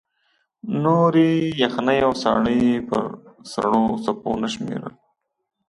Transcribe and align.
نورې 0.83 1.29
یخنۍ 1.63 1.99
او 2.05 2.13
ساړه 2.21 2.51
یې 2.63 2.71
پر 2.89 3.01
سړو 3.51 3.83
څپو 4.03 4.31
نه 4.41 4.47
شمېرل. 4.53 4.93